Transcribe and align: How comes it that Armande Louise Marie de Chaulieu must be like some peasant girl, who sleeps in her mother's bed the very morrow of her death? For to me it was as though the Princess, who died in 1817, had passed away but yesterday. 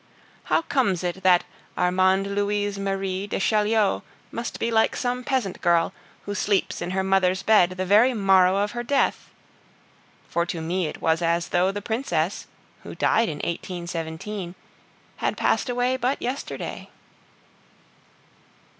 How 0.45 0.63
comes 0.63 1.03
it 1.03 1.21
that 1.21 1.43
Armande 1.77 2.33
Louise 2.33 2.79
Marie 2.79 3.27
de 3.27 3.39
Chaulieu 3.39 4.01
must 4.31 4.59
be 4.59 4.71
like 4.71 4.95
some 4.95 5.23
peasant 5.23 5.61
girl, 5.61 5.93
who 6.25 6.33
sleeps 6.33 6.81
in 6.81 6.89
her 6.89 7.03
mother's 7.03 7.43
bed 7.43 7.69
the 7.77 7.85
very 7.85 8.15
morrow 8.15 8.55
of 8.57 8.71
her 8.71 8.81
death? 8.81 9.29
For 10.27 10.43
to 10.47 10.59
me 10.59 10.87
it 10.87 11.03
was 11.03 11.21
as 11.21 11.49
though 11.49 11.71
the 11.71 11.83
Princess, 11.83 12.47
who 12.81 12.95
died 12.95 13.29
in 13.29 13.35
1817, 13.43 14.55
had 15.17 15.37
passed 15.37 15.69
away 15.69 15.97
but 15.97 16.19
yesterday. 16.19 16.89